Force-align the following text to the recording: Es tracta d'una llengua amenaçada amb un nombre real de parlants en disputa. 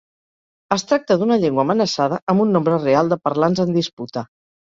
Es 0.75 0.85
tracta 0.91 1.17
d'una 1.21 1.37
llengua 1.43 1.65
amenaçada 1.65 2.19
amb 2.35 2.45
un 2.47 2.57
nombre 2.57 2.81
real 2.81 3.13
de 3.13 3.19
parlants 3.29 3.63
en 3.67 3.79
disputa. 3.79 4.27